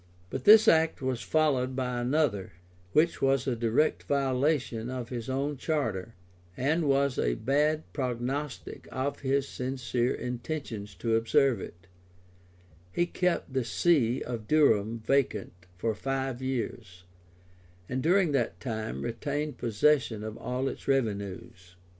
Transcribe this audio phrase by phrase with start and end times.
[0.17, 2.53] [*] But this act was followed by another,
[2.91, 6.15] which was a direct violation of his own charter,
[6.57, 11.85] and was a bad prognostic of his sincere intentions to observe it:
[12.91, 17.03] he kept the see of Durham vacant for five years,
[17.87, 21.75] and during that time retained possession of all its revenues.